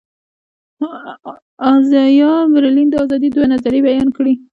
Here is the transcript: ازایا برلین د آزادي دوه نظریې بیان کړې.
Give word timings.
ازایا 1.69 2.31
برلین 2.53 2.87
د 2.91 2.95
آزادي 3.03 3.29
دوه 3.31 3.45
نظریې 3.53 3.81
بیان 3.89 4.07
کړې. 4.17 4.33